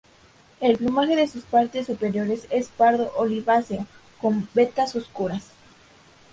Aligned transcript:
El 0.61 0.77
plumaje 0.77 1.15
de 1.15 1.27
sus 1.27 1.43
partes 1.43 1.85
superiores 1.85 2.47
es 2.49 2.69
pardo 2.69 3.11
oliváceo 3.17 3.85
con 4.19 4.49
vetas 4.55 4.95
oscuras. 4.95 5.51